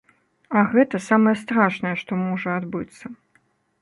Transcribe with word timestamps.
А 0.61 0.61
гэта 0.71 1.01
самае 1.09 1.33
страшнае, 1.43 1.93
што 2.05 2.11
можа 2.25 2.49
адбыцца. 2.63 3.05